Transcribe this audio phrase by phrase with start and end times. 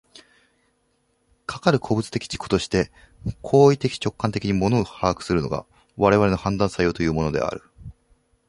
[1.45, 2.91] かかる個物的自己として
[3.43, 7.61] 行為的直観的に物を把握するのが、我々の判断作用というものである。